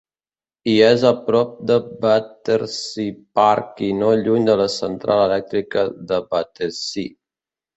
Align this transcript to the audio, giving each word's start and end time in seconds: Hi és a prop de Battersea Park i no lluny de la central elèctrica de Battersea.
Hi 0.71 0.73
és 0.85 1.03
a 1.09 1.11
prop 1.25 1.51
de 1.71 1.75
Battersea 2.05 3.13
Park 3.41 3.83
i 3.91 3.93
no 4.01 4.09
lluny 4.23 4.49
de 4.51 4.57
la 4.63 4.67
central 4.79 5.23
elèctrica 5.29 5.85
de 6.13 6.21
Battersea. 6.33 7.17